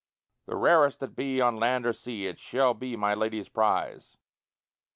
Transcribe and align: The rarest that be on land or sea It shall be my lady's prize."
The 0.47 0.55
rarest 0.55 0.99
that 1.01 1.15
be 1.15 1.41
on 1.41 1.57
land 1.57 1.85
or 1.85 1.93
sea 1.93 2.25
It 2.25 2.39
shall 2.39 2.73
be 2.73 2.95
my 2.95 3.13
lady's 3.13 3.49
prize." 3.49 4.17